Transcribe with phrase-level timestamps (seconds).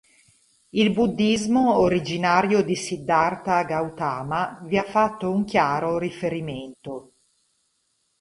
[0.71, 7.11] Il Buddhismo originario di Siddharta Gautama vi ha fatto un chiaro riferimento.